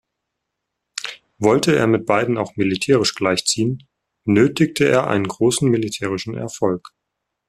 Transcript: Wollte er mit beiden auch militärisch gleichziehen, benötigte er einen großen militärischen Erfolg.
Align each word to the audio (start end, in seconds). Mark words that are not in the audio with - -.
Wollte 1.37 1.75
er 1.75 1.85
mit 1.85 2.07
beiden 2.07 2.39
auch 2.39 2.55
militärisch 2.55 3.13
gleichziehen, 3.13 3.87
benötigte 4.25 4.89
er 4.89 5.05
einen 5.05 5.27
großen 5.27 5.69
militärischen 5.69 6.33
Erfolg. 6.33 6.95